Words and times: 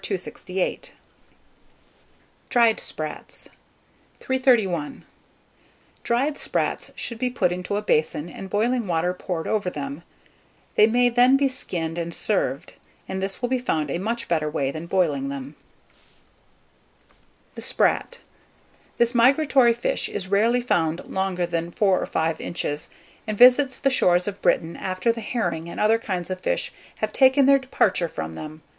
268.) 0.03 0.93
DRIED 2.49 2.79
SPRATS. 2.79 3.49
331. 4.19 5.05
Dried 6.03 6.39
sprats 6.39 6.89
should 6.95 7.19
be 7.19 7.29
put 7.29 7.51
into 7.51 7.75
a 7.75 7.83
basin, 7.83 8.27
and 8.27 8.49
boiling 8.49 8.87
water 8.87 9.13
poured 9.13 9.45
over 9.47 9.69
them; 9.69 10.01
they 10.73 10.87
may 10.87 11.07
then 11.07 11.37
be 11.37 11.47
skinned 11.47 11.99
and 11.99 12.15
served, 12.15 12.73
and 13.07 13.21
this 13.21 13.43
will 13.43 13.49
be 13.49 13.59
found 13.59 13.91
a 13.91 13.99
much 13.99 14.27
better 14.27 14.49
way 14.49 14.71
than 14.71 14.87
boiling 14.87 15.29
them. 15.29 15.55
[Illustration: 17.51 17.51
THE 17.53 17.61
SPRAT.] 17.61 18.01
THE 18.07 18.09
SPRAT. 18.09 18.19
This 18.97 19.13
migratory 19.13 19.73
fish, 19.75 20.09
is 20.09 20.29
rarely 20.29 20.61
found 20.61 21.05
longer 21.05 21.45
than 21.45 21.69
four 21.69 22.01
or 22.01 22.07
five 22.07 22.41
inches, 22.41 22.89
and 23.27 23.37
visits 23.37 23.79
the 23.79 23.91
shores 23.91 24.27
of 24.27 24.41
Britain 24.41 24.75
after 24.75 25.11
the 25.11 25.21
herring 25.21 25.69
and 25.69 25.79
other 25.79 25.99
kinds 25.99 26.31
of 26.31 26.39
fish 26.39 26.73
have 26.95 27.13
taken 27.13 27.45
their 27.45 27.59
departure 27.59 28.07
from 28.07 28.33
them. 28.33 28.63